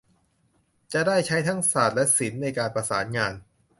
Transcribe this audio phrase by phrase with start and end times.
[0.93, 3.33] จะได้ใช้ทั้งศาสตร์และศิลป์ในการประสานงาน